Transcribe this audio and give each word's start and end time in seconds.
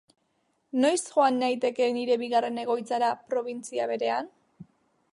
Noiz 0.85 1.01
joan 1.09 1.37
naiteke 1.43 1.91
nire 1.99 2.17
bigarren 2.23 2.59
egoitzara 2.65 3.13
probintzia 3.35 3.89
berean? 3.93 4.35